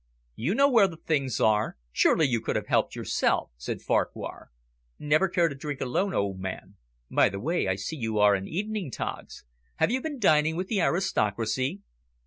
[0.35, 1.77] "You know where the things are.
[1.91, 4.49] Surely you could have helped yourself?" said Farquhar.
[4.97, 6.75] "Never care to drink alone, old man.
[7.11, 9.43] By the way, I see you are in evening togs.
[9.75, 11.83] Have you been dining with the aristocracy?"